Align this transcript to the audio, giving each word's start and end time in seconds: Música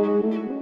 Música 0.00 0.59